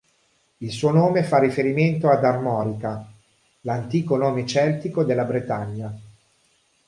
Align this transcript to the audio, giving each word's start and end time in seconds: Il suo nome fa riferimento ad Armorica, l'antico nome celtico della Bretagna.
Il 0.57 0.71
suo 0.71 0.89
nome 0.89 1.21
fa 1.21 1.37
riferimento 1.37 2.09
ad 2.09 2.25
Armorica, 2.25 3.05
l'antico 3.61 4.17
nome 4.17 4.47
celtico 4.47 5.03
della 5.03 5.25
Bretagna. 5.25 5.95